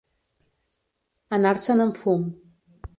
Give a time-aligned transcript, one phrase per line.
[1.39, 2.29] Anar-se'n en fum.